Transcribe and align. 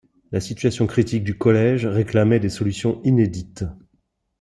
La 0.31 0.39
situation 0.39 0.87
critique 0.87 1.23
du 1.23 1.37
Collège 1.37 1.85
réclamait 1.85 2.39
des 2.39 2.49
solutions 2.49 2.99
inédites. 3.03 3.65